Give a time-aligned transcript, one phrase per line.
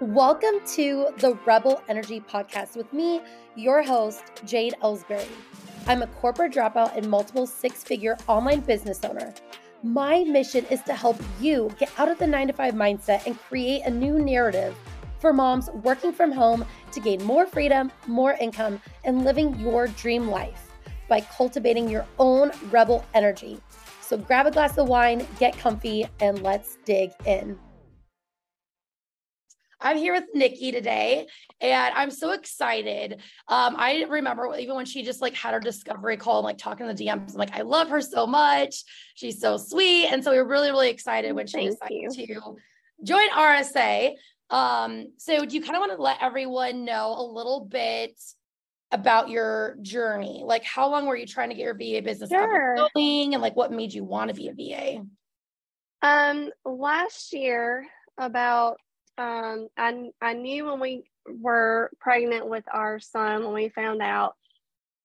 [0.00, 3.20] Welcome to the Rebel Energy Podcast with me,
[3.56, 5.26] your host, Jade Ellsbury.
[5.88, 9.34] I'm a corporate dropout and multiple six figure online business owner.
[9.82, 13.36] My mission is to help you get out of the nine to five mindset and
[13.40, 14.76] create a new narrative
[15.18, 20.28] for moms working from home to gain more freedom, more income, and living your dream
[20.28, 20.70] life
[21.08, 23.60] by cultivating your own rebel energy.
[24.00, 27.58] So grab a glass of wine, get comfy, and let's dig in.
[29.80, 31.26] I'm here with Nikki today,
[31.60, 33.20] and I'm so excited.
[33.46, 36.86] Um, I remember even when she just like had her discovery call and like talking
[36.86, 37.32] to the DMs.
[37.32, 38.82] I'm like, I love her so much.
[39.14, 42.34] She's so sweet, and so we were really, really excited when she Thank decided you.
[42.34, 42.56] to
[43.04, 44.14] join RSA.
[44.50, 48.18] Um, so do you kind of want to let everyone know a little bit
[48.90, 50.42] about your journey?
[50.44, 52.76] Like, how long were you trying to get your VA business sure.
[52.94, 55.04] going, and like what made you want to be a VA?
[56.02, 57.86] Um, last year,
[58.18, 58.78] about
[59.18, 64.34] um, I I knew when we were pregnant with our son when we found out.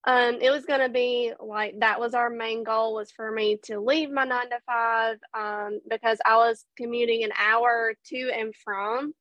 [0.06, 3.58] Um, it was going to be like that was our main goal was for me
[3.64, 8.54] to leave my nine to five um, because I was commuting an hour to and
[8.62, 9.14] from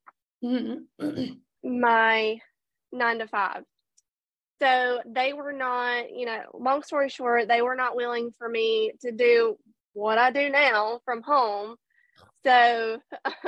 [0.43, 1.33] mm-hmm.
[1.81, 2.37] my
[2.91, 3.63] nine to five.
[4.61, 8.91] So they were not, you know, long story short, they were not willing for me
[9.01, 9.57] to do
[9.93, 11.75] what I do now from home.
[12.45, 12.99] So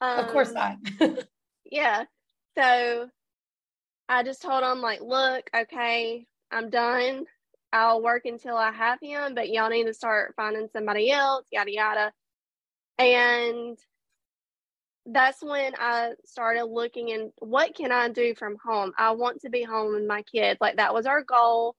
[0.00, 0.76] Um, of course not.
[1.70, 2.04] yeah.
[2.56, 3.08] So
[4.08, 7.24] I just told him, like, look, okay, I'm done.
[7.72, 11.72] I'll work until I have him, but y'all need to start finding somebody else, yada,
[11.72, 12.12] yada.
[12.98, 13.76] And
[15.06, 18.92] that's when I started looking in what can I do from home?
[18.96, 20.58] I want to be home with my kids.
[20.60, 21.76] Like that was our goal.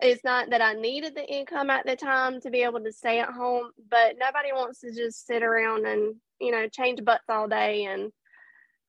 [0.00, 3.20] It's not that I needed the income at the time to be able to stay
[3.20, 7.48] at home, but nobody wants to just sit around and you know change butts all
[7.48, 8.12] day and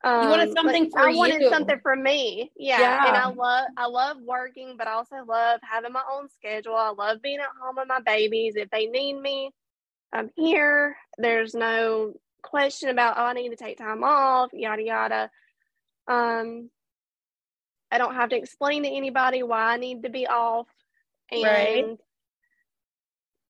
[0.04, 1.18] um, you wanted something for I you.
[1.18, 2.52] wanted something for me.
[2.56, 2.80] Yeah.
[2.80, 3.08] yeah.
[3.08, 6.76] And I love I love working, but I also love having my own schedule.
[6.76, 8.56] I love being at home with my babies.
[8.56, 9.52] If they need me,
[10.14, 10.96] I'm here.
[11.18, 15.32] There's no question about oh I need to take time off, yada yada.
[16.08, 16.70] Um
[17.92, 20.68] I don't have to explain to anybody why I need to be off.
[21.32, 21.86] And right.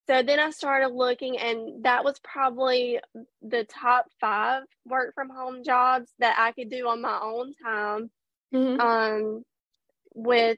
[0.09, 2.99] So then I started looking, and that was probably
[3.41, 8.09] the top five work from home jobs that I could do on my own time.
[8.53, 8.79] Mm-hmm.
[8.79, 9.43] Um,
[10.13, 10.57] with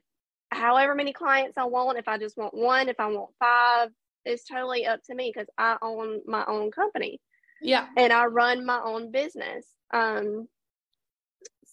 [0.52, 3.90] however many clients I want, if I just want one, if I want five,
[4.24, 7.20] it's totally up to me because I own my own company.
[7.62, 7.88] Yeah.
[7.98, 9.66] And I run my own business.
[9.92, 10.48] Um,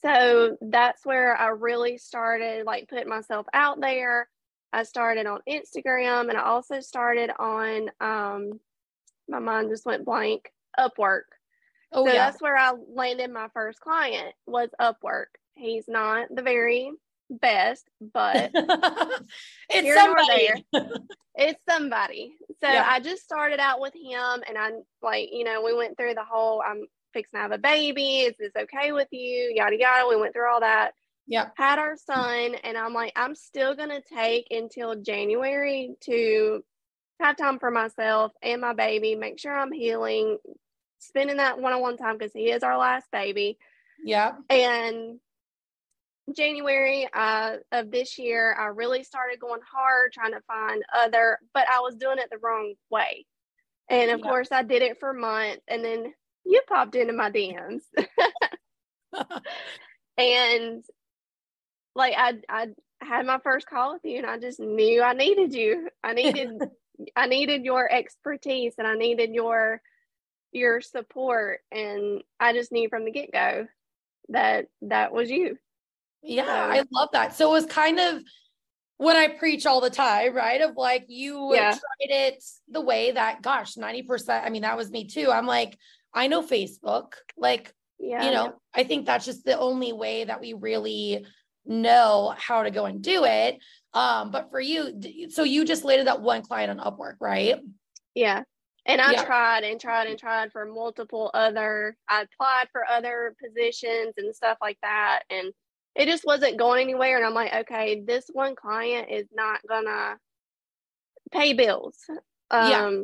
[0.03, 4.29] so that's where I really started like putting myself out there
[4.73, 8.61] I started on Instagram and I also started on um
[9.29, 11.23] my mind just went blank, Upwork.
[11.93, 12.27] Oh, so yeah.
[12.27, 15.27] that's where I landed my first client was Upwork.
[15.55, 16.93] He's not the very
[17.31, 18.51] best, but
[19.71, 20.65] it's somebody.
[21.35, 22.35] it's somebody.
[22.61, 22.87] So yeah.
[22.89, 26.25] I just started out with him and I'm like, you know, we went through the
[26.25, 28.21] whole I'm fixing to have a baby.
[28.21, 29.53] Is this okay with you?
[29.55, 30.09] Yada yada.
[30.09, 30.93] We went through all that.
[31.27, 31.49] Yeah.
[31.57, 36.63] Had our son, and I'm like, I'm still going to take until January to
[37.21, 40.39] have time for myself and my baby, make sure I'm healing,
[40.99, 43.59] spending that one on one time because he is our last baby.
[44.05, 44.33] Yeah.
[44.51, 45.19] And
[46.37, 51.67] January uh, of this year, I really started going hard trying to find other, but
[51.71, 53.27] I was doing it the wrong way.
[53.89, 54.27] And of yeah.
[54.27, 56.13] course, I did it for months, and then
[56.45, 57.83] you popped into my DMs.
[60.19, 60.85] and
[61.97, 62.69] like I I
[63.01, 65.89] had my first call with you and I just knew I needed you.
[66.05, 66.63] I needed
[67.17, 69.81] I needed your expertise and I needed your
[70.53, 73.67] your support and I just knew from the get-go
[74.29, 75.59] that that was you.
[76.23, 77.37] Yeah, so, I love that.
[77.37, 78.23] So it was kind of
[78.97, 80.61] what I preach all the time, right?
[80.61, 81.71] Of like you yeah.
[81.71, 85.31] tried it the way that gosh, 90%, I mean that was me too.
[85.31, 85.79] I'm like
[86.13, 87.13] I know Facebook.
[87.37, 88.27] Like yeah.
[88.27, 91.27] you know, I think that's just the only way that we really
[91.67, 93.59] know how to go and do it.
[93.95, 97.57] Um, but for you, so you just landed that one client on Upwork, right?
[98.15, 98.43] Yeah.
[98.85, 99.25] And I yeah.
[99.25, 104.59] tried and tried and tried for multiple other, I applied for other positions and stuff
[104.61, 105.23] like that.
[105.29, 105.53] And
[105.97, 107.17] it just wasn't going anywhere.
[107.17, 110.19] And I'm like, okay, this one client is not gonna
[111.33, 111.99] pay bills.
[112.51, 113.01] Um, yeah.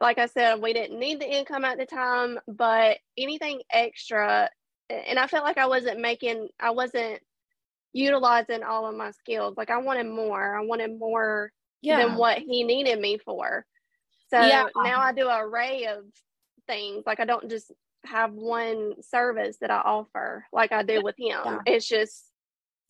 [0.00, 4.48] like I said, we didn't need the income at the time, but anything extra,
[4.88, 7.20] and I felt like I wasn't making, I wasn't
[7.92, 9.54] utilizing all of my skills.
[9.56, 10.56] Like I wanted more.
[10.56, 11.50] I wanted more
[11.82, 12.04] yeah.
[12.04, 13.64] than what he needed me for.
[14.28, 14.66] So yeah.
[14.76, 16.04] now I do an array of
[16.66, 17.02] things.
[17.06, 17.72] Like I don't just
[18.04, 21.40] have one service that I offer like I do with him.
[21.44, 21.58] Yeah.
[21.66, 22.24] It's just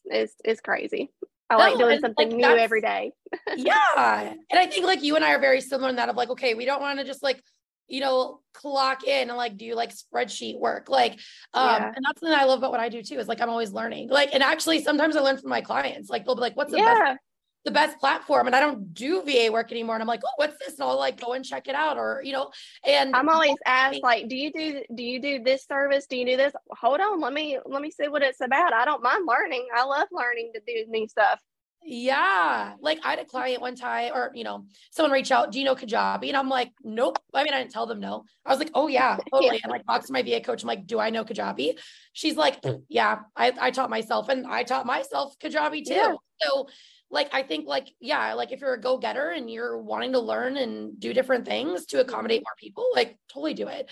[0.05, 1.11] it's it's crazy.
[1.51, 3.13] I no, like doing something like new every day.
[3.57, 4.35] yeah.
[4.51, 6.55] And I think like you and I are very similar in that of like, okay,
[6.55, 7.43] we don't want to just like,
[7.91, 10.89] you know, clock in and like do like spreadsheet work.
[10.89, 11.13] Like,
[11.55, 11.93] um, yeah.
[11.95, 14.09] and that's something I love about what I do too, is like I'm always learning.
[14.09, 16.11] Like, and actually sometimes I learn from my clients.
[16.11, 16.95] Like they'll be like, what's the yeah.
[16.95, 17.21] best
[17.65, 19.95] the best platform and I don't do VA work anymore.
[19.95, 20.79] And I'm like, oh, what's this?
[20.79, 22.51] And I'll like go and check it out or, you know,
[22.87, 26.07] and I'm always asked like, do you do, do you do this service?
[26.07, 26.55] Do you do this?
[26.71, 27.21] Hold on.
[27.21, 28.73] Let me, let me see what it's about.
[28.73, 29.69] I don't mind learning.
[29.75, 31.39] I love learning to do new stuff.
[31.83, 32.75] Yeah.
[32.81, 35.65] Like I had a client one time or, you know, someone reached out, do you
[35.65, 36.29] know Kajabi?
[36.29, 37.19] And I'm like, nope.
[37.35, 38.25] I mean, I didn't tell them no.
[38.45, 39.57] I was like, oh yeah, totally.
[39.57, 39.61] yeah.
[39.65, 40.63] And like talks to my VA coach.
[40.63, 41.79] I'm like, do I know Kajabi?
[42.13, 42.83] She's like, mm.
[42.89, 45.95] yeah, I, I taught myself and I taught myself Kajabi too.
[45.95, 46.15] Yeah.
[46.43, 46.69] So
[47.11, 50.57] like I think like yeah, like if you're a go-getter and you're wanting to learn
[50.57, 52.45] and do different things to accommodate mm-hmm.
[52.45, 53.91] more people, like totally do it.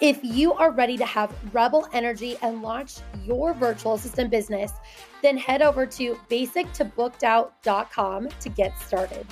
[0.00, 4.72] If you are ready to have rebel energy and launch your virtual assistant business,
[5.22, 9.26] then head over to basictobooked.out.com to get started.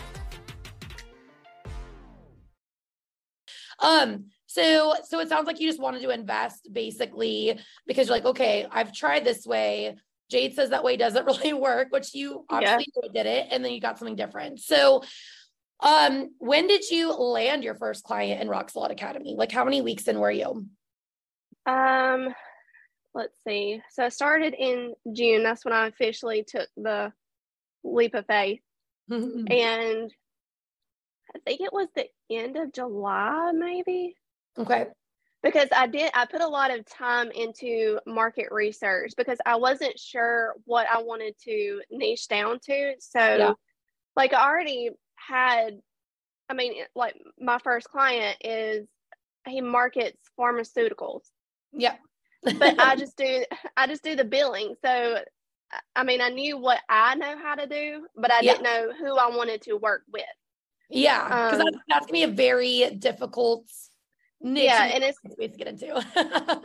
[3.80, 8.26] Um, so so it sounds like you just wanted to invest basically because you're like,
[8.26, 9.96] okay, I've tried this way.
[10.30, 13.08] Jade says that way doesn't really work, which you obviously yeah.
[13.14, 14.60] did it, and then you got something different.
[14.60, 15.02] So,
[15.80, 19.34] um, when did you land your first client in Rock Academy?
[19.36, 20.66] Like, how many weeks in were you?
[21.66, 22.34] Um,
[23.14, 23.80] let's see.
[23.90, 25.42] So I started in June.
[25.42, 27.12] That's when I officially took the
[27.84, 28.60] leap of faith,
[29.10, 30.12] and
[31.34, 34.16] I think it was the end of July, maybe.
[34.58, 34.88] Okay
[35.42, 39.98] because I did I put a lot of time into market research because I wasn't
[39.98, 42.94] sure what I wanted to niche down to.
[42.98, 43.52] So yeah.
[44.16, 44.90] like I already
[45.26, 45.80] had
[46.48, 48.86] I mean like my first client is
[49.46, 51.22] he markets pharmaceuticals.
[51.72, 51.96] Yeah.
[52.42, 53.44] but I just do
[53.76, 54.74] I just do the billing.
[54.84, 55.18] So
[55.94, 58.52] I mean I knew what I know how to do, but I yeah.
[58.52, 60.22] didn't know who I wanted to work with.
[60.90, 63.66] Yeah, because um, that's, that's gonna be a very difficult
[64.40, 65.86] niche yeah and it's space to get into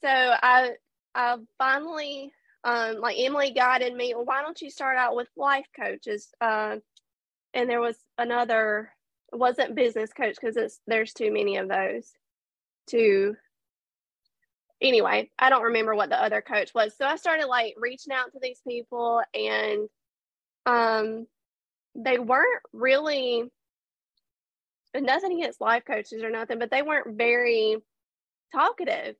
[0.00, 0.70] so i
[1.14, 2.30] i finally
[2.64, 6.76] um like emily guided me well why don't you start out with life coaches uh,
[7.54, 8.90] and there was another
[9.32, 12.12] it wasn't business coach because it's there's too many of those
[12.88, 13.34] to
[14.80, 18.32] anyway i don't remember what the other coach was so i started like reaching out
[18.32, 19.88] to these people and
[20.66, 21.26] um
[21.94, 23.50] they weren't really
[25.02, 27.76] nothing against life coaches or nothing, but they weren't very
[28.52, 29.16] talkative.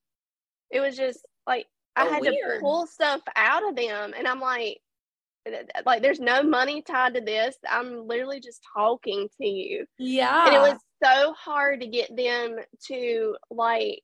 [0.71, 1.67] It was just like
[1.97, 2.59] I oh, had weird.
[2.59, 4.81] to pull stuff out of them, and I'm like,
[5.85, 7.57] like there's no money tied to this.
[7.69, 9.87] I'm literally just talking to you.
[9.99, 12.57] Yeah, and it was so hard to get them
[12.89, 14.03] to like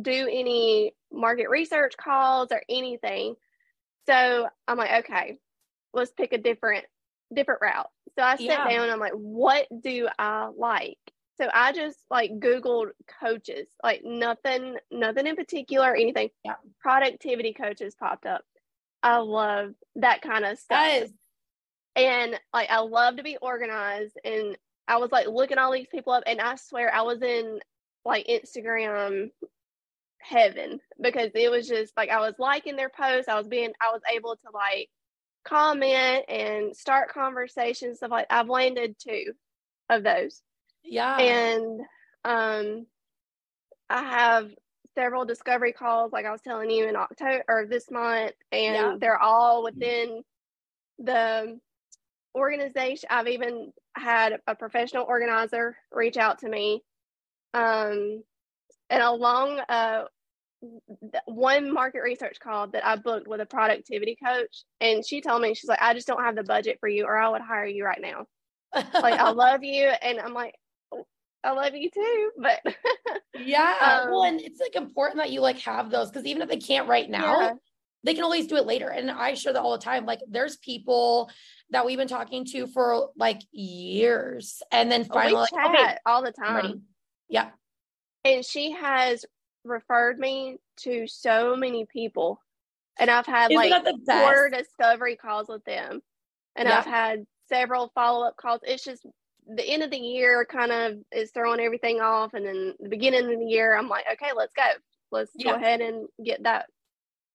[0.00, 3.34] do any market research calls or anything.
[4.06, 5.38] So I'm like, okay,
[5.92, 6.84] let's pick a different
[7.32, 7.88] different route.
[8.16, 8.68] So I sat yeah.
[8.68, 10.98] down I'm like, what do I like?
[11.40, 12.90] So I just like Googled
[13.20, 16.28] coaches, like nothing, nothing in particular, anything.
[16.44, 16.54] Yeah.
[16.80, 18.42] Productivity coaches popped up.
[19.04, 20.78] I love that kind of stuff.
[20.80, 21.10] Yes.
[21.94, 24.18] And like I love to be organized.
[24.24, 24.56] And
[24.88, 27.60] I was like looking all these people up and I swear I was in
[28.04, 29.30] like Instagram
[30.18, 33.28] heaven because it was just like I was liking their posts.
[33.28, 34.88] I was being I was able to like
[35.46, 39.32] comment and start conversations stuff like I've landed two
[39.90, 40.40] of those.
[40.82, 41.18] Yeah.
[41.18, 41.80] And
[42.24, 42.86] um
[43.90, 44.50] I have
[44.94, 48.96] several discovery calls like I was telling you in October or this month and yeah.
[48.98, 50.22] they're all within
[50.98, 51.58] the
[52.34, 53.08] organization.
[53.10, 56.82] I've even had a professional organizer reach out to me.
[57.52, 58.22] Um
[58.90, 60.04] and along uh
[61.26, 65.54] one market research call that I booked with a productivity coach, and she told me
[65.54, 67.84] she's like, I just don't have the budget for you, or I would hire you
[67.84, 68.26] right now.
[68.74, 70.54] like I love you, and I'm like,
[71.44, 72.60] I love you too, but
[73.38, 74.02] yeah.
[74.04, 76.56] Um, well, and it's like important that you like have those because even if they
[76.56, 77.52] can't right now, yeah.
[78.02, 78.88] they can always do it later.
[78.88, 80.06] And I share that all the time.
[80.06, 81.30] Like, there's people
[81.70, 85.96] that we've been talking to for like years, and then oh, finally, we like, okay,
[86.06, 86.82] all the time.
[87.28, 87.50] Yeah.
[88.24, 89.24] And she has
[89.64, 92.40] referred me to so many people.
[92.98, 96.00] And I've had Isn't like four discovery calls with them.
[96.56, 96.78] And yeah.
[96.78, 98.60] I've had several follow up calls.
[98.62, 99.04] It's just
[99.46, 102.34] the end of the year kind of is throwing everything off.
[102.34, 104.62] And then the beginning of the year, I'm like, okay, let's go.
[105.10, 105.52] Let's yeah.
[105.52, 106.66] go ahead and get that,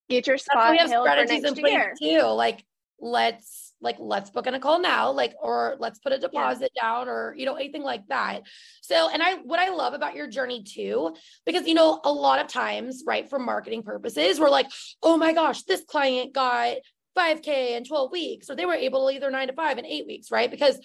[0.10, 1.94] get your spot held for next year.
[2.00, 2.22] Too.
[2.24, 2.64] Like
[3.02, 6.82] let's like let's book in a call now like or let's put a deposit yeah.
[6.82, 8.42] down or you know anything like that
[8.82, 12.40] so and i what i love about your journey too because you know a lot
[12.40, 14.68] of times right for marketing purposes we're like
[15.02, 16.76] oh my gosh this client got
[17.18, 19.86] 5k in 12 weeks or they were able to leave their 9 to 5 in
[19.86, 20.78] 8 weeks right because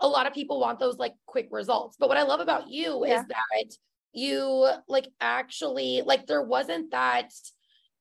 [0.00, 3.04] a lot of people want those like quick results but what i love about you
[3.06, 3.20] yeah.
[3.20, 3.76] is that
[4.12, 7.30] you like actually like there wasn't that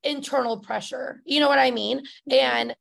[0.03, 2.34] internal pressure you know what i mean mm-hmm.
[2.34, 2.75] and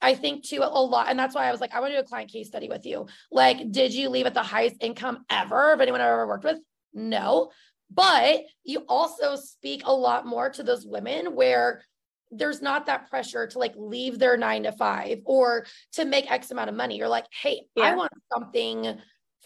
[0.00, 2.02] I think too a lot, and that's why I was like, I want to do
[2.02, 3.06] a client case study with you.
[3.32, 6.58] Like, did you leave at the highest income ever of anyone I've ever worked with?
[6.94, 7.50] No.
[7.90, 11.82] But you also speak a lot more to those women where
[12.30, 16.50] there's not that pressure to like leave their nine to five or to make X
[16.50, 16.96] amount of money.
[16.96, 17.84] You're like, hey, yeah.
[17.84, 18.98] I want something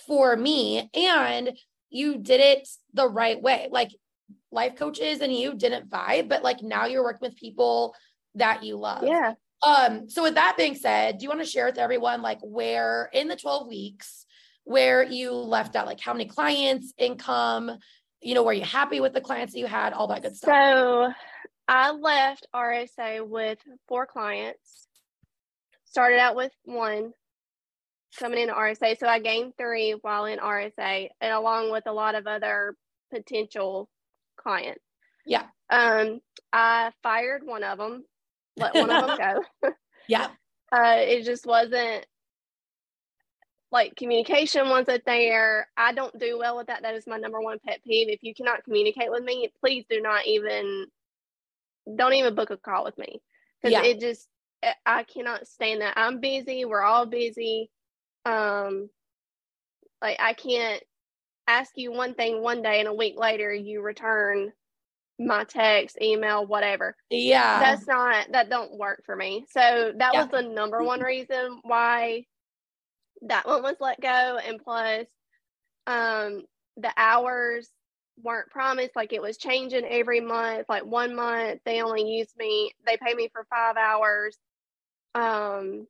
[0.06, 0.90] for me.
[0.94, 1.56] And
[1.90, 3.68] you did it the right way.
[3.70, 3.90] Like
[4.50, 7.94] life coaches and you didn't vibe, but like now you're working with people
[8.34, 9.04] that you love.
[9.04, 9.34] Yeah.
[9.62, 13.08] Um, so with that being said, do you want to share with everyone like where
[13.12, 14.26] in the 12 weeks
[14.64, 17.70] where you left out, like how many clients, income,
[18.20, 20.50] you know, were you happy with the clients that you had, all that good stuff?
[20.50, 21.12] So
[21.68, 24.88] I left RSA with four clients.
[25.84, 27.12] Started out with one
[28.18, 28.98] coming into RSA.
[28.98, 32.74] So I gained three while in RSA and along with a lot of other
[33.12, 33.88] potential
[34.36, 34.84] clients.
[35.26, 35.44] Yeah.
[35.70, 36.20] Um,
[36.52, 38.04] I fired one of them
[38.56, 39.18] let one of them
[39.62, 39.72] go.
[40.08, 40.28] yeah.
[40.74, 42.06] Uh, it just wasn't
[43.70, 45.68] like communication wasn't there.
[45.76, 46.80] I don't do well with that.
[46.80, 48.08] That is my number one pet peeve.
[48.08, 50.86] If you cannot communicate with me, please do not even
[51.96, 53.20] don't even book a call with me
[53.60, 53.82] because yeah.
[53.82, 54.28] it just
[54.86, 55.94] I cannot stand that.
[55.96, 56.64] I'm busy.
[56.64, 57.70] We're all busy.
[58.24, 58.88] Um,
[60.00, 60.82] like I can't
[61.48, 64.52] ask you one thing one day and a week later you return
[65.18, 66.96] my text, email, whatever.
[67.10, 67.58] Yeah.
[67.58, 69.44] That's not that don't work for me.
[69.50, 70.22] So that yeah.
[70.22, 72.24] was the number one reason why
[73.22, 74.38] that one was let go.
[74.44, 75.06] And plus
[75.86, 76.42] um
[76.76, 77.68] the hours
[78.22, 78.96] weren't promised.
[78.96, 80.66] Like it was changing every month.
[80.68, 84.36] Like one month they only used me, they pay me for five hours.
[85.14, 85.86] Um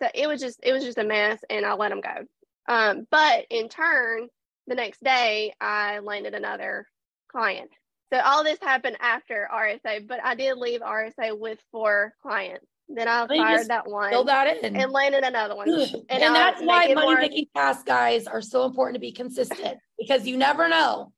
[0.00, 2.26] so it was just it was just a mess and I let them go.
[2.68, 4.28] Um, but in turn,
[4.66, 6.86] the next day I landed another
[7.30, 7.70] client.
[8.12, 12.66] So all this happened after RSA, but I did leave RSA with four clients.
[12.88, 14.10] Then I fired that one.
[14.10, 14.76] Fill that in.
[14.76, 15.68] And landed another one.
[15.68, 17.20] And, and that's why money more...
[17.20, 21.12] making tasks, guys, are so important to be consistent because you never know.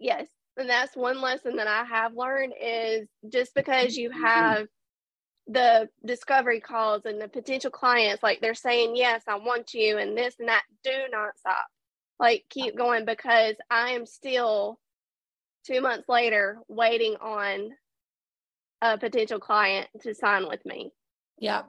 [0.00, 0.26] Yes.
[0.56, 4.22] And that's one lesson that I have learned is just because you mm-hmm.
[4.22, 4.66] have
[5.46, 10.16] the discovery calls and the potential clients, like they're saying, Yes, I want you, and
[10.16, 11.66] this and that, do not stop.
[12.18, 14.78] Like keep going because I am still
[15.66, 17.70] two months later waiting on
[18.82, 20.92] a potential client to sign with me.
[21.38, 21.62] Yeah.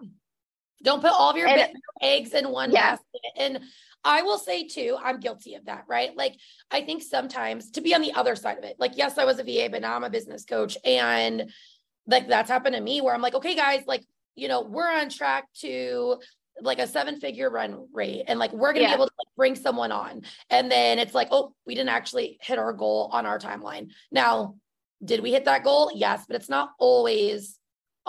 [0.83, 1.71] Don't put all of your and,
[2.01, 2.91] eggs in one yeah.
[2.91, 3.21] basket.
[3.37, 3.59] And
[4.03, 6.15] I will say too, I'm guilty of that, right?
[6.15, 6.35] Like,
[6.69, 9.39] I think sometimes to be on the other side of it, like, yes, I was
[9.39, 10.77] a VA, but now I'm a business coach.
[10.83, 11.51] And
[12.07, 14.03] like, that's happened to me where I'm like, okay, guys, like,
[14.35, 16.17] you know, we're on track to
[16.61, 18.89] like a seven figure run rate and like we're gonna yeah.
[18.89, 22.37] be able to like, bring someone on and then it's like oh we didn't actually
[22.41, 24.55] hit our goal on our timeline now
[25.03, 27.57] did we hit that goal yes but it's not always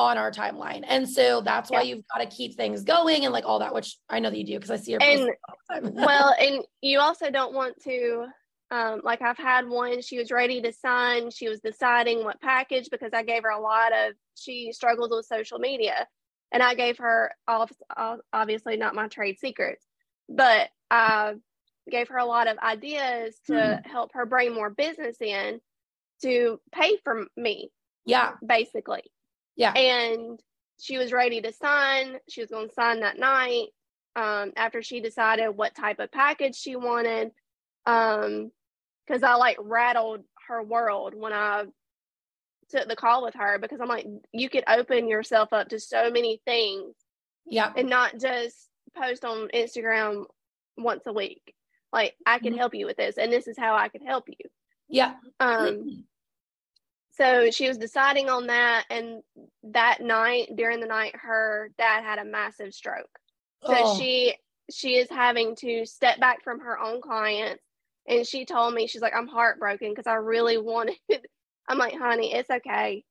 [0.03, 1.79] on our timeline and so that's yeah.
[1.79, 4.39] why you've got to keep things going and like all that which i know that
[4.39, 5.31] you do because i see your and
[5.95, 8.27] well and you also don't want to
[8.73, 11.31] um, like I've had one, she was ready to sign.
[11.31, 15.27] She was deciding what package because I gave her a lot of, she struggles with
[15.27, 16.09] social media
[16.53, 17.33] and I gave her
[18.33, 19.85] obviously not my trade secrets,
[20.27, 21.35] but I
[21.91, 23.87] gave her a lot of ideas to mm.
[23.87, 25.61] help her bring more business in
[26.23, 27.71] to pay for me.
[28.07, 29.03] Yeah, basically.
[29.57, 30.41] Yeah, and
[30.81, 32.19] she was ready to sign.
[32.29, 33.69] She was going to sign that night.
[34.15, 37.31] Um, after she decided what type of package she wanted,
[37.87, 38.51] um,
[39.07, 41.65] because I like rattled her world when I
[42.69, 46.11] took the call with her because I'm like, you could open yourself up to so
[46.11, 46.95] many things.
[47.47, 47.73] Yeah.
[47.77, 50.25] And not just post on Instagram
[50.77, 51.55] once a week.
[51.93, 52.59] Like I can mm-hmm.
[52.59, 54.49] help you with this and this is how I could help you.
[54.89, 55.15] Yeah.
[55.41, 56.05] Um
[57.13, 59.23] so she was deciding on that and
[59.65, 63.19] that night during the night her dad had a massive stroke.
[63.65, 63.99] So oh.
[63.99, 64.35] she
[64.71, 67.63] she is having to step back from her own clients
[68.09, 70.97] and she told me she's like I'm heartbroken because I really wanted
[71.69, 73.05] I'm like, honey, it's okay.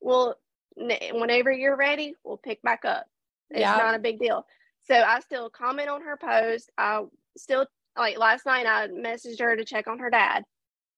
[0.00, 0.36] Well,
[0.76, 3.06] whenever you're ready, we'll pick back up.
[3.50, 3.76] It's yeah.
[3.76, 4.46] not a big deal.
[4.86, 6.70] So I still comment on her post.
[6.78, 7.02] I
[7.36, 10.44] still like last night I messaged her to check on her dad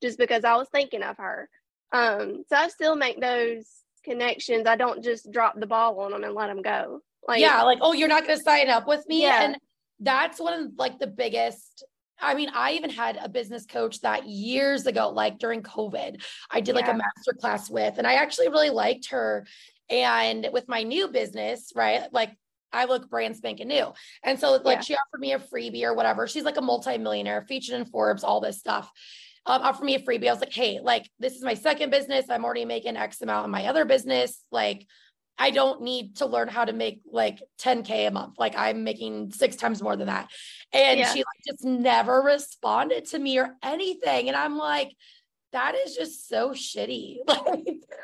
[0.03, 1.49] just because I was thinking of her.
[1.93, 3.67] Um, so I still make those
[4.05, 4.67] connections.
[4.67, 7.01] I don't just drop the ball on them and let them go.
[7.27, 9.23] Like, yeah, like, oh, you're not going to sign up with me.
[9.23, 9.43] Yeah.
[9.43, 9.59] And
[10.01, 11.85] that's one of like the biggest
[12.21, 16.61] I mean, I even had a business coach that years ago, like during COVID, I
[16.61, 16.81] did yeah.
[16.81, 19.47] like a master class with, and I actually really liked her.
[19.91, 22.13] And with my new business, right?
[22.13, 22.37] Like
[22.75, 23.95] I look brand spanking new.
[24.23, 24.81] And so like yeah.
[24.83, 26.27] she offered me a freebie or whatever.
[26.27, 28.93] She's like a multi-millionaire, featured in Forbes, all this stuff.
[29.49, 30.29] Um, offered me a freebie.
[30.29, 32.27] I was like, hey, like this is my second business.
[32.29, 34.45] I'm already making X amount in my other business.
[34.53, 34.87] Like
[35.39, 38.35] I don't need to learn how to make like 10K a month.
[38.39, 40.29] Like I'm making six times more than that.
[40.73, 41.13] And yeah.
[41.13, 44.29] she like just never responded to me or anything.
[44.29, 44.93] And I'm like,
[45.53, 47.19] that is just so shitty.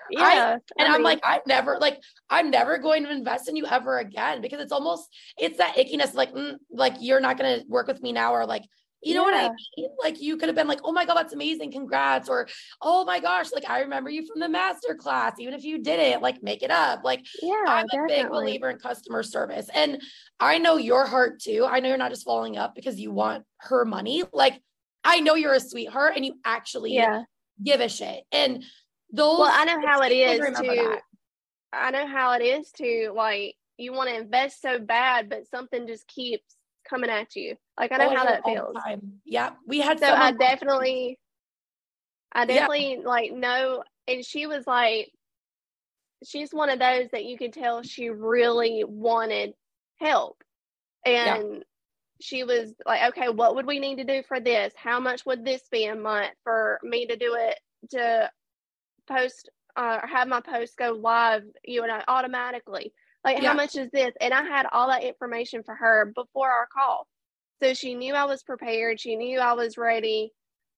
[0.07, 0.59] Like, yeah.
[0.79, 1.99] I, and I I'm like, I'm never like,
[2.29, 5.09] I'm never going to invest in you ever again because it's almost,
[5.39, 8.45] it's that ickiness, like, mm, like you're not going to work with me now, or
[8.45, 8.65] like,
[9.05, 9.89] you know what I mean?
[10.03, 11.73] Like you could have been like, oh my God, that's amazing.
[11.73, 12.29] Congrats.
[12.29, 12.49] Or,
[12.81, 15.35] oh my gosh, like I remember you from the master class.
[15.39, 17.05] Even if you didn't, like make it up.
[17.05, 18.15] Like yeah, I'm definitely.
[18.15, 19.69] a big believer in customer service.
[19.75, 20.01] And
[20.41, 21.67] I know your heart too.
[21.69, 24.25] I know you're not just following up because you want her money.
[24.33, 24.61] Like
[25.05, 27.25] I know you're a sweetheart and you actually yeah.
[27.63, 28.25] give a shit.
[28.33, 28.65] And
[29.13, 30.99] those Well, I know how it is to
[31.73, 35.87] I know how it is to like you want to invest so bad, but something
[35.87, 36.57] just keeps
[36.89, 37.57] coming at you.
[37.79, 38.77] Like I know oh, how that feels.
[39.25, 39.99] Yeah, we had.
[39.99, 41.19] So I definitely,
[42.33, 43.09] I definitely yeah.
[43.09, 43.83] like know.
[44.07, 45.11] And she was like,
[46.25, 49.55] she's one of those that you could tell she really wanted
[49.97, 50.43] help,
[51.05, 51.59] and yeah.
[52.21, 54.73] she was like, okay, what would we need to do for this?
[54.77, 57.59] How much would this be a month for me to do it
[57.91, 58.31] to
[59.09, 62.93] post uh, or have my post go live, you know, automatically?
[63.25, 63.49] Like, yeah.
[63.49, 64.13] how much is this?
[64.21, 67.09] And I had all that information for her before our call.
[67.63, 69.01] So she knew I was prepared.
[69.01, 70.33] She knew I was ready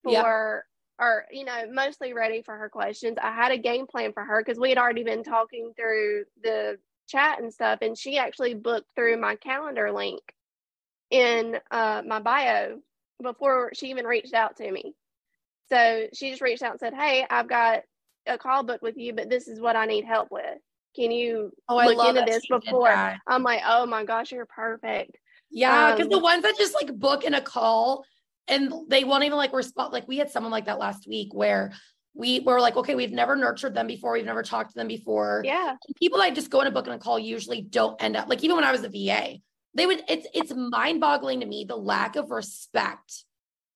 [0.04, 1.04] for, yeah.
[1.04, 3.18] or, you know, mostly ready for her questions.
[3.20, 6.78] I had a game plan for her because we had already been talking through the
[7.08, 7.80] chat and stuff.
[7.82, 10.20] And she actually booked through my calendar link
[11.10, 12.78] in uh, my bio
[13.20, 14.94] before she even reached out to me.
[15.68, 17.82] So she just reached out and said, Hey, I've got
[18.26, 20.58] a call book with you, but this is what I need help with
[20.96, 23.16] can you oh, look into this before?
[23.26, 25.16] I'm like, oh my gosh, you're perfect.
[25.50, 28.04] Yeah, because um, the ones that just like book in a call
[28.48, 29.92] and they won't even like respond.
[29.92, 31.72] Like we had someone like that last week where
[32.14, 35.42] we were like, okay, we've never nurtured them before, we've never talked to them before.
[35.44, 35.76] Yeah.
[35.98, 38.42] People that just go in a book and a call usually don't end up like
[38.42, 39.38] even when I was a VA,
[39.74, 43.25] they would it's it's mind-boggling to me the lack of respect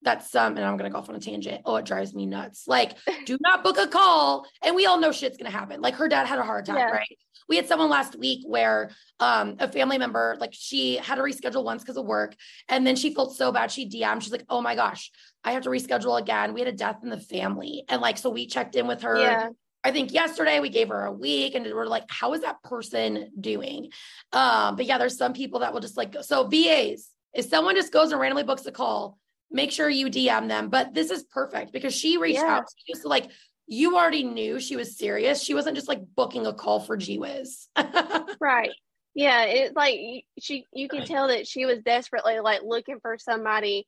[0.03, 1.63] that's some, and I'm gonna go off on a tangent.
[1.65, 2.65] Oh, it drives me nuts.
[2.67, 5.81] Like, do not book a call, and we all know shit's gonna happen.
[5.81, 6.97] Like, her dad had a heart attack, yeah.
[6.97, 7.19] right?
[7.49, 11.65] We had someone last week where um, a family member, like, she had to reschedule
[11.65, 12.37] once because of work,
[12.69, 13.71] and then she felt so bad.
[13.71, 15.11] She DM'd, she's like, "Oh my gosh,
[15.45, 18.31] I have to reschedule again." We had a death in the family, and like, so
[18.31, 19.19] we checked in with her.
[19.19, 19.49] Yeah.
[19.83, 23.31] I think yesterday we gave her a week and we're like, how is that person
[23.41, 23.91] doing?
[24.31, 27.93] Um, but yeah, there's some people that will just like, so VAs, if someone just
[27.93, 29.19] goes and randomly books a call,
[29.51, 30.69] make sure you DM them.
[30.69, 32.57] But this is perfect because she reached yeah.
[32.57, 32.95] out to you.
[32.95, 33.31] So like
[33.67, 35.43] you already knew she was serious.
[35.43, 37.69] She wasn't just like booking a call for GWiz.
[38.41, 38.71] right.
[39.15, 39.45] Yeah.
[39.45, 39.99] It's like
[40.41, 43.87] she you can tell that she was desperately like looking for somebody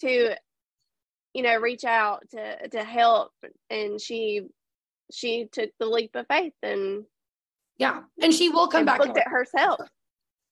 [0.00, 0.34] to,
[1.34, 3.32] you know, reach out to to help.
[3.70, 4.42] And she
[5.12, 7.04] she took the leap of faith and
[7.78, 8.02] yeah.
[8.20, 9.00] And she will come back.
[9.00, 9.80] Looked at herself.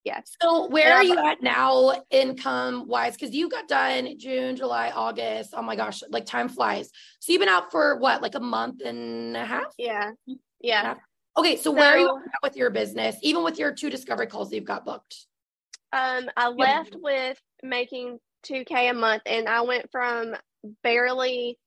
[0.05, 0.33] Yes.
[0.41, 3.15] So where are you at now income wise?
[3.15, 5.53] Because you got done June, July, August.
[5.55, 6.91] Oh my gosh, like time flies.
[7.21, 9.75] So you've been out for what, like a month and a half?
[9.77, 10.13] Yeah.
[10.61, 10.95] Yeah.
[11.37, 11.57] Okay.
[11.57, 14.49] So, so where are you at with your business, even with your two discovery calls
[14.51, 15.27] that you've got booked?
[15.93, 20.35] Um, I left with making 2K a month and I went from
[20.83, 21.59] barely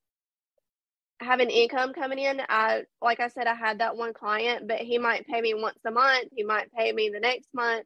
[1.19, 2.41] having income coming in.
[2.49, 5.77] I like I said, I had that one client, but he might pay me once
[5.85, 6.29] a month.
[6.35, 7.85] He might pay me the next month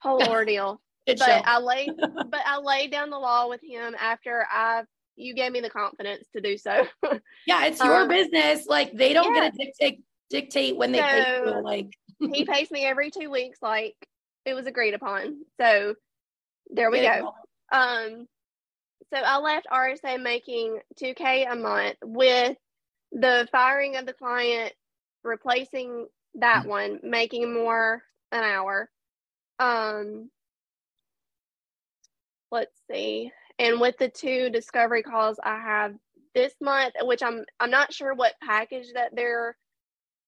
[0.00, 0.80] whole ordeal.
[1.06, 4.82] but I laid but I laid down the law with him after I
[5.16, 6.86] you gave me the confidence to do so.
[7.46, 8.66] yeah, it's your um, business.
[8.66, 9.48] Like they don't yeah.
[9.48, 11.62] get to dictate dictate when they so, pay you.
[11.62, 11.88] Like
[12.20, 13.94] he pays me every two weeks, like
[14.44, 15.40] it was agreed upon.
[15.58, 15.94] So
[16.70, 17.32] there we go.
[17.72, 18.26] Um
[19.12, 22.56] so I left RSA making 2K a month with
[23.12, 24.74] the firing of the client,
[25.24, 26.68] replacing that mm-hmm.
[26.68, 28.90] one, making more an hour.
[29.58, 30.30] Um,
[32.50, 33.32] let's see.
[33.58, 35.94] And with the two discovery calls I have
[36.34, 39.56] this month, which I'm I'm not sure what package that they're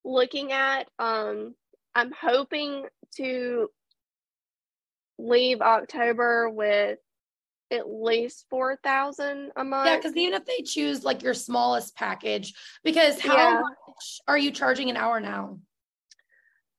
[0.03, 0.87] looking at.
[0.99, 1.55] Um,
[1.95, 2.85] I'm hoping
[3.17, 3.69] to
[5.17, 6.99] leave October with
[7.71, 9.87] at least four thousand a month.
[9.87, 13.61] Yeah, because even if they choose like your smallest package, because how yeah.
[13.61, 15.59] much are you charging an hour now?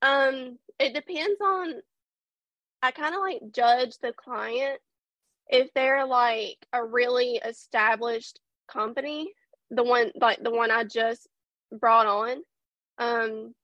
[0.03, 1.75] Um, it depends on
[2.83, 4.81] I kind of like judge the client
[5.49, 9.33] if they're like a really established company,
[9.71, 11.29] the one like the one I just
[11.71, 12.43] brought on,
[12.99, 13.55] um,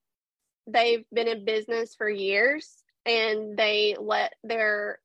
[0.67, 4.99] they've been in business for years and they let their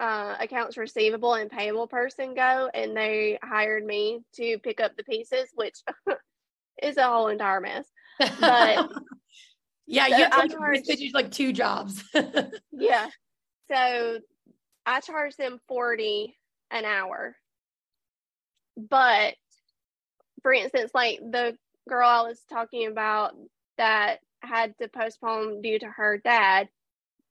[0.00, 5.04] uh, accounts receivable and payable person go and they hired me to pick up the
[5.04, 5.82] pieces, which
[6.82, 7.86] is a whole entire mess.
[8.18, 8.90] But
[9.86, 12.02] yeah, so you have to like two jobs.
[12.72, 13.08] yeah.
[13.70, 14.20] So
[14.86, 16.36] I charge them 40
[16.70, 17.36] an hour.
[18.76, 19.34] But
[20.42, 21.56] for instance, like the
[21.88, 23.32] girl I was talking about
[23.78, 26.68] that had to postpone due to her dad,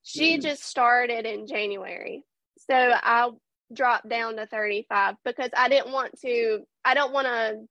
[0.02, 0.42] she mm.
[0.42, 2.24] just started in January.
[2.68, 3.30] So I
[3.74, 7.66] dropped down to 35 because I didn't want to, I don't want to,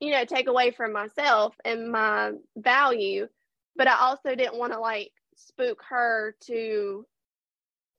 [0.00, 3.28] you know, take away from myself and my value,
[3.76, 7.06] but I also didn't want to like spook her to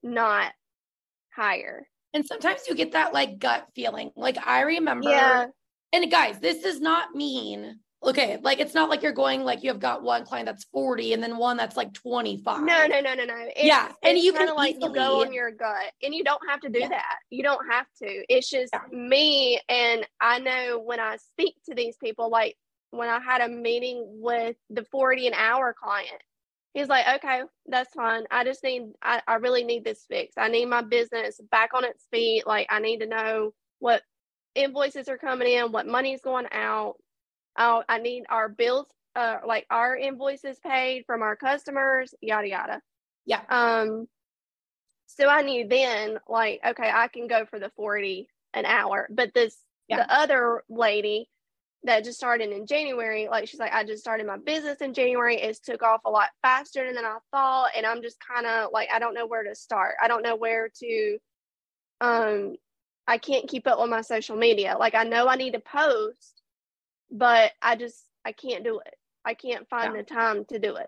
[0.04, 0.52] not
[1.36, 1.88] hire.
[2.14, 4.12] And sometimes you get that like gut feeling.
[4.16, 5.48] Like I remember, yeah.
[5.92, 9.70] and guys, this does not mean okay, like it's not like you're going like you
[9.70, 12.62] have got one client that's 40 and then one that's like 25.
[12.62, 13.36] No, no, no, no, no.
[13.38, 13.92] It's, yeah.
[14.02, 14.94] And you can like easily...
[14.94, 16.90] go on your gut and you don't have to do yeah.
[16.90, 17.16] that.
[17.30, 18.24] You don't have to.
[18.30, 18.82] It's just yeah.
[18.92, 19.60] me.
[19.70, 22.56] And I know when I speak to these people, like
[22.92, 26.22] when I had a meeting with the 40 an hour client,
[26.74, 28.24] he's like, okay, that's fine.
[28.32, 30.38] I just need, I, I really need this fixed.
[30.38, 32.46] I need my business back on its feet.
[32.48, 34.02] Like I need to know what
[34.56, 36.96] invoices are coming in, what money's going out
[37.58, 42.82] Oh, I need our bills, uh, like our invoices paid from our customers, yada yada.
[43.26, 43.42] Yeah.
[43.50, 44.08] Um.
[45.08, 49.08] So I knew then, like, okay, I can go for the forty an hour.
[49.12, 49.56] But this,
[49.88, 49.98] yeah.
[49.98, 51.30] the other lady
[51.86, 55.38] that just started in January, like she's like, I just started my business in January.
[55.38, 58.90] It's took off a lot faster than I thought, and I'm just kind of like,
[58.94, 59.96] I don't know where to start.
[60.02, 61.18] I don't know where to.
[62.02, 62.56] Um,
[63.08, 64.78] I can't keep up with my social media.
[64.80, 66.42] Like I know I need to post,
[67.12, 68.96] but I just I can't do it.
[69.26, 70.02] I can't find yeah.
[70.02, 70.88] the time to do it.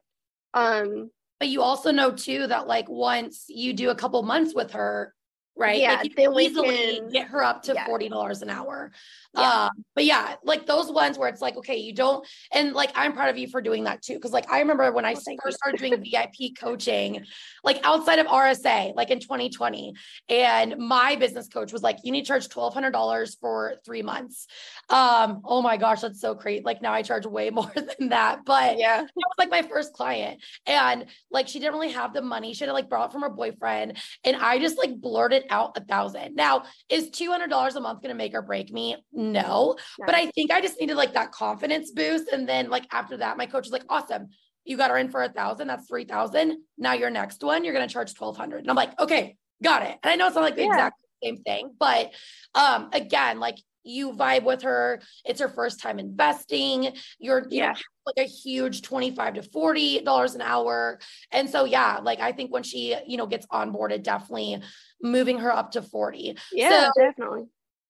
[0.54, 4.72] Um but you also know too that like once you do a couple months with
[4.72, 5.14] her,
[5.56, 5.80] right?
[5.80, 7.86] Yeah, like then easily can, get her up to yeah.
[7.86, 8.92] forty dollars an hour.
[9.34, 9.66] Yeah.
[9.66, 13.14] Um, but yeah, like those ones where it's like, okay, you don't, and like I'm
[13.14, 14.16] proud of you for doing that too.
[14.16, 17.26] Because like I remember when I oh, first started doing VIP coaching,
[17.64, 19.94] like outside of RSA, like in 2020,
[20.30, 24.02] and my business coach was like, you need to charge twelve hundred dollars for three
[24.02, 24.48] months.
[24.90, 26.66] Um, oh my gosh, that's so great.
[26.66, 28.46] Like now I charge way more than that.
[28.46, 32.22] But yeah, it was like my first client, and like she didn't really have the
[32.22, 32.54] money.
[32.54, 36.36] She had like brought from her boyfriend, and I just like blurted out a thousand.
[36.36, 38.96] Now is two hundred dollars a month going to make or break me?
[39.12, 39.76] no.
[40.06, 42.30] But I think I just needed like that confidence boost.
[42.30, 44.28] And then like after that, my coach was like, awesome.
[44.64, 45.68] You got her in for a thousand.
[45.68, 46.58] That's 3000.
[46.78, 48.60] Now your next one, you're going to charge 1200.
[48.60, 49.98] And I'm like, okay, got it.
[50.02, 50.74] And I know it's not like the yeah.
[50.74, 52.12] exact same thing, but
[52.56, 55.02] um, again, like you vibe with her.
[55.24, 56.94] It's her first time investing.
[57.20, 57.74] You're, you yeah.
[57.74, 61.00] know, like a huge 25 to 40 dollars an hour.
[61.32, 64.62] And so, yeah, like I think when she, you know, gets onboarded, definitely
[65.02, 66.38] moving her up to 40.
[66.52, 67.46] Yeah, so, definitely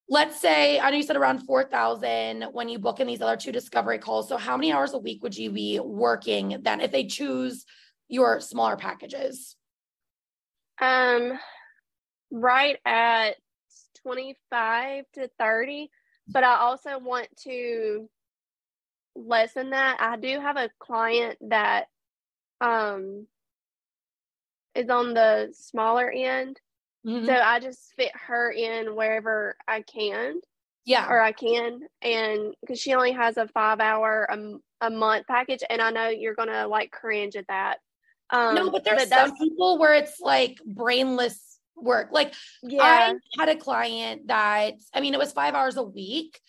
[0.10, 3.52] let's say I know you said around 4,000 when you book in these other two
[3.52, 4.30] discovery calls.
[4.30, 7.66] So how many hours a week would you be working then if they choose
[8.08, 9.56] your smaller packages?
[10.80, 11.40] Um
[12.32, 13.36] right at
[14.06, 15.90] 25 to 30,
[16.28, 18.10] but I also want to
[19.16, 19.98] lessen that.
[20.00, 21.86] I do have a client that
[22.62, 23.28] um
[24.76, 26.60] is on the smaller end
[27.06, 27.26] Mm-hmm.
[27.26, 30.40] So I just fit her in wherever I can.
[30.86, 31.08] Yeah.
[31.08, 31.82] Or I can.
[32.02, 35.62] And because she only has a five hour a, a month package.
[35.70, 37.78] And I know you're going to like cringe at that.
[38.32, 42.10] Um, no, but there's but some people where it's like brainless work.
[42.12, 42.34] Like
[42.64, 42.82] yeah.
[42.82, 46.40] I had a client that, I mean, it was five hours a week,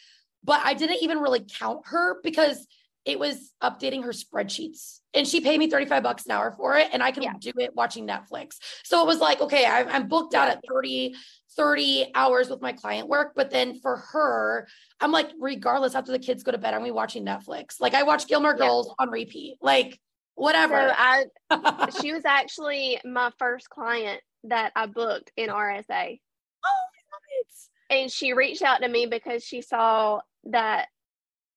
[0.44, 2.66] but I didn't even really count her because
[3.06, 6.88] it was updating her spreadsheets and she paid me 35 bucks an hour for it
[6.92, 7.32] and i can yeah.
[7.40, 11.14] do it watching netflix so it was like okay i'm, I'm booked out at 30
[11.56, 14.68] 30 hours with my client work but then for her
[15.00, 18.26] i'm like regardless after the kids go to bed i'm watching netflix like i watch
[18.26, 18.94] gilmore girls yeah.
[18.98, 19.98] on repeat like
[20.34, 26.20] whatever so i she was actually my first client that i booked in rsa
[26.64, 26.86] oh
[27.90, 30.88] and she reached out to me because she saw that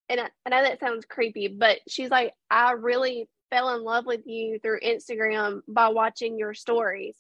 [0.09, 4.05] and I, I know that sounds creepy, but she's like, I really fell in love
[4.05, 7.15] with you through Instagram by watching your stories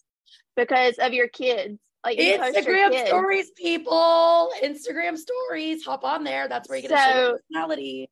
[0.55, 1.79] because of your kids.
[2.03, 3.09] Like Instagram kids.
[3.09, 4.51] stories, people.
[4.63, 5.83] Instagram stories.
[5.83, 6.47] Hop on there.
[6.47, 8.09] That's where you get so, show personality.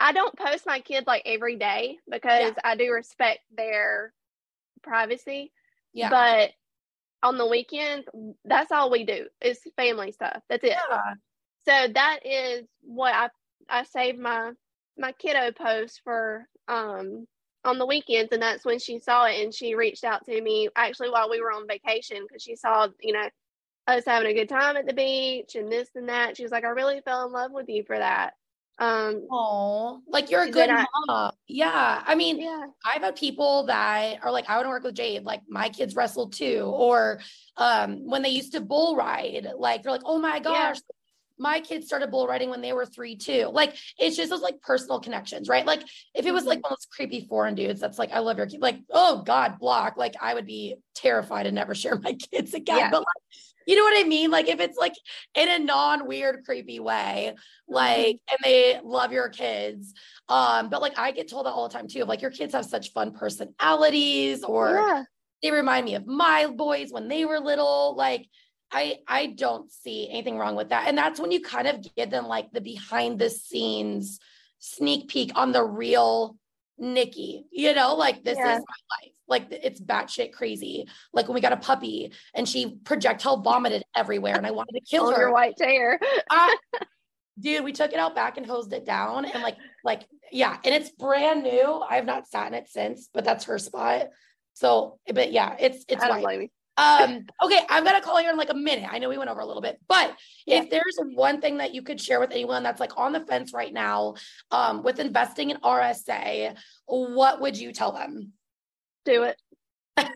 [0.00, 2.62] I don't post my kids like every day because yeah.
[2.64, 4.14] I do respect their
[4.82, 5.52] privacy.
[5.92, 6.08] Yeah.
[6.10, 6.52] But
[7.22, 8.08] on the weekends,
[8.44, 10.42] that's all we do is family stuff.
[10.48, 10.76] That's it.
[10.90, 11.14] Yeah.
[11.66, 13.28] So that is what I
[13.68, 14.52] I saved my
[14.96, 17.26] my kiddo post for um
[17.64, 20.68] on the weekends and that's when she saw it and she reached out to me
[20.76, 23.28] actually while we were on vacation because she saw you know
[23.88, 26.64] us having a good time at the beach and this and that she was like
[26.64, 28.34] i really fell in love with you for that
[28.80, 30.70] um oh like you're a good
[31.06, 32.64] mom yeah i mean yeah.
[32.86, 35.96] i've had people that are like i want to work with jade like my kids
[35.96, 37.20] wrestle too or
[37.56, 40.94] um when they used to bull ride like they're like oh my gosh yeah
[41.38, 43.50] my kids started bull riding when they were three too.
[43.52, 45.64] Like it's just those like personal connections, right?
[45.64, 45.82] Like
[46.14, 46.64] if it was like mm-hmm.
[46.64, 49.58] one of those creepy foreign dudes that's like, I love your kid, like, oh God,
[49.58, 49.96] block.
[49.96, 52.78] Like I would be terrified and never share my kids again.
[52.78, 52.90] Yeah.
[52.90, 53.38] But like,
[53.68, 54.30] you know what I mean?
[54.30, 54.94] Like if it's like
[55.34, 57.34] in a non-weird, creepy way,
[57.68, 58.34] like, mm-hmm.
[58.34, 59.92] and they love your kids.
[60.30, 62.54] Um, but like I get told that all the time too, of like your kids
[62.54, 65.02] have such fun personalities, or yeah.
[65.42, 67.94] they remind me of my boys when they were little.
[67.94, 68.26] Like
[68.72, 70.88] I I don't see anything wrong with that.
[70.88, 74.18] And that's when you kind of give them like the behind the scenes
[74.60, 76.36] sneak peek on the real
[76.78, 78.56] Nikki, you know, like this yeah.
[78.56, 79.12] is my life.
[79.26, 80.86] Like it's batshit crazy.
[81.12, 84.80] Like when we got a puppy and she projectile vomited everywhere and I wanted to
[84.80, 85.20] kill her.
[85.20, 86.00] Your white tear.
[87.40, 90.74] dude, we took it out back and hosed it down and like like yeah, and
[90.74, 91.82] it's brand new.
[91.88, 94.08] I have not sat in it since, but that's her spot.
[94.54, 96.50] So, but yeah, it's it's white.
[96.78, 98.88] Um, okay, I'm gonna call you in like a minute.
[98.90, 100.62] I know we went over a little bit, but yeah.
[100.62, 103.52] if there's one thing that you could share with anyone that's like on the fence
[103.52, 104.14] right now,
[104.52, 108.32] um, with investing in RSA, what would you tell them?
[109.04, 109.42] Do it.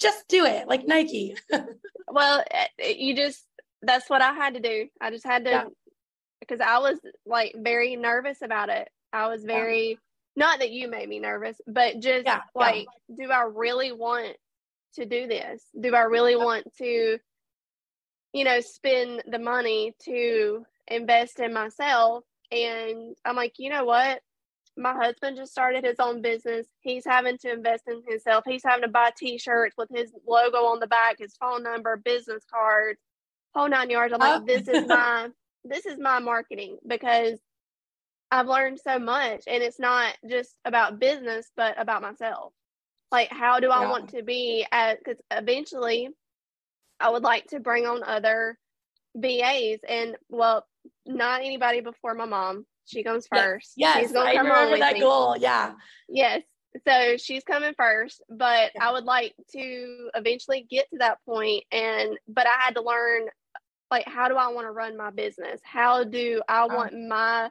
[0.00, 1.36] just do it, like Nike.
[2.08, 3.46] well, eh, eh, you just
[3.80, 4.88] that's what I had to do.
[5.00, 5.64] I just had to yeah.
[6.40, 8.88] because I was like very nervous about it.
[9.12, 9.96] I was very yeah.
[10.34, 12.40] not that you made me nervous, but just yeah.
[12.56, 14.36] like, do I really want
[14.94, 15.62] to do this?
[15.78, 17.18] Do I really want to,
[18.32, 22.24] you know, spend the money to invest in myself?
[22.50, 24.20] And I'm like, you know what?
[24.76, 26.66] My husband just started his own business.
[26.80, 28.44] He's having to invest in himself.
[28.46, 31.96] He's having to buy t shirts with his logo on the back, his phone number,
[31.96, 33.00] business cards,
[33.54, 34.12] whole nine yards.
[34.14, 34.44] I'm like, oh.
[34.46, 34.86] this is oh.
[34.88, 35.28] my
[35.64, 37.38] this is my marketing because
[38.30, 42.52] I've learned so much and it's not just about business but about myself
[43.10, 43.90] like how do i yeah.
[43.90, 46.08] want to be at because eventually
[47.00, 48.58] i would like to bring on other
[49.16, 50.66] vas and well
[51.06, 55.00] not anybody before my mom she comes first yes, yes I remember that me.
[55.00, 55.72] goal yeah
[56.08, 56.42] yes
[56.86, 58.88] so she's coming first but yeah.
[58.88, 63.26] i would like to eventually get to that point and but i had to learn
[63.90, 66.74] like how do i want to run my business how do i oh.
[66.74, 67.48] want my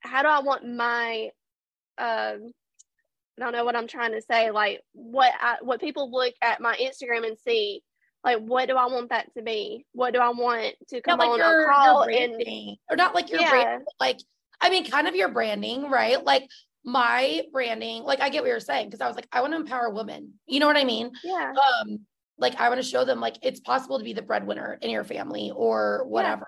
[0.00, 1.30] how do i want my
[1.98, 2.50] um
[3.38, 4.50] I don't know what I'm trying to say.
[4.50, 7.82] Like what I, what people look at my Instagram and see,
[8.22, 9.84] like what do I want that to be?
[9.92, 13.14] What do I want to come not like on your, a call and or not
[13.14, 13.50] like your yeah.
[13.50, 14.18] brand, like
[14.60, 16.24] I mean, kind of your branding, right?
[16.24, 16.48] Like
[16.84, 19.56] my branding, like I get what you're saying because I was like, I want to
[19.56, 20.34] empower women.
[20.46, 21.10] You know what I mean?
[21.22, 21.52] Yeah.
[21.52, 22.00] Um,
[22.38, 25.04] like I want to show them like it's possible to be the breadwinner in your
[25.04, 26.46] family or whatever.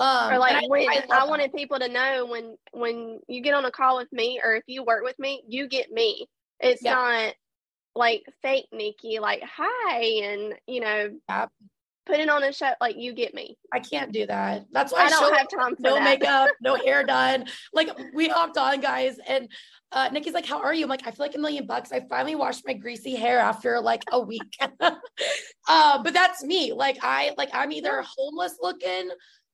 [0.00, 3.52] Um, or like I, when, I, I wanted people to know when when you get
[3.52, 6.26] on a call with me or if you work with me, you get me.
[6.58, 6.94] It's yeah.
[6.94, 7.34] not
[7.94, 11.46] like fake Nikki, like hi, and you know, yeah.
[12.06, 13.58] putting on a show like you get me.
[13.74, 14.64] I can't do that.
[14.72, 16.04] That's why I, I don't have time for no that.
[16.04, 17.44] makeup, no hair done.
[17.74, 19.50] Like we hopped on, guys, and
[19.92, 22.06] uh, Nikki's like, "How are you?" I'm like, "I feel like a million bucks." I
[22.08, 24.56] finally washed my greasy hair after like a week.
[24.80, 26.72] uh, but that's me.
[26.72, 29.10] Like I like I'm either homeless looking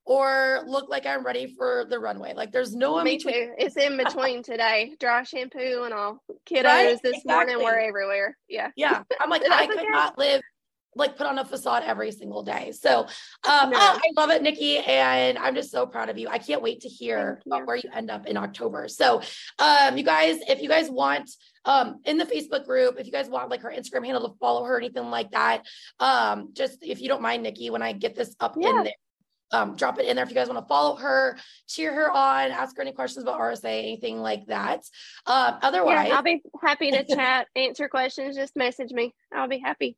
[0.07, 2.33] or look like I'm ready for the runway.
[2.33, 3.33] Like there's no Me between.
[3.33, 3.53] too.
[3.57, 4.93] It's in between today.
[4.99, 6.23] Dry shampoo and all.
[6.49, 6.99] Kiddos right?
[7.03, 7.33] this exactly.
[7.33, 8.37] morning we're everywhere.
[8.47, 8.71] Yeah.
[8.77, 9.03] Yeah.
[9.19, 9.87] I'm like, I could okay.
[9.89, 10.41] not live
[10.95, 12.71] like put on a facade every single day.
[12.71, 13.01] So
[13.47, 13.77] um no.
[13.77, 14.77] oh, I love it, Nikki.
[14.77, 16.29] And I'm just so proud of you.
[16.29, 18.87] I can't wait to hear about where you end up in October.
[18.87, 19.21] So
[19.59, 21.29] um you guys, if you guys want
[21.65, 24.63] um in the Facebook group, if you guys want like her Instagram handle to follow
[24.63, 25.63] her, anything like that,
[25.99, 28.69] um, just if you don't mind, Nikki, when I get this up yeah.
[28.69, 28.93] in there
[29.51, 32.51] um, drop it in there if you guys want to follow her, cheer her on,
[32.51, 34.83] ask her any questions about RSA, anything like that.
[35.25, 38.35] Um, otherwise, yeah, I'll be happy to chat, answer questions.
[38.35, 39.13] Just message me.
[39.33, 39.97] I'll be happy.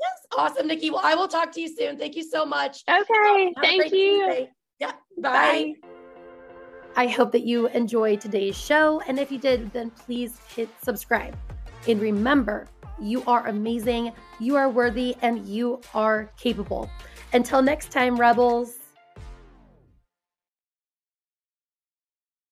[0.00, 0.90] Yes, awesome, Nikki.
[0.90, 1.96] Well, I will talk to you soon.
[1.96, 2.82] Thank you so much.
[2.88, 4.26] Okay, um, thank you.
[4.26, 4.50] Tuesday.
[4.80, 5.74] Yeah, bye.
[5.80, 5.88] bye.
[6.94, 9.00] I hope that you enjoyed today's show.
[9.06, 11.36] And if you did, then please hit subscribe.
[11.88, 12.68] And remember,
[13.00, 16.90] you are amazing, you are worthy, and you are capable.
[17.32, 18.74] Until next time, Rebels.